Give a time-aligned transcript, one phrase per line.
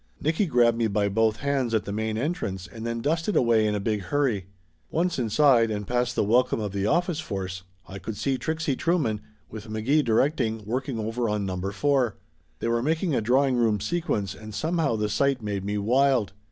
[0.19, 3.75] Nicky grabbed me by both hands at the main entrance, and then dusted away in
[3.75, 4.47] a big hurry.
[4.89, 9.19] Once inside, and past the welcome of the office force, I could see Trixie Trueman,
[9.47, 12.15] with McGee directing, working over on Number Four.
[12.57, 16.33] They were making a drawing room sequence, and somehow the sight made me wild.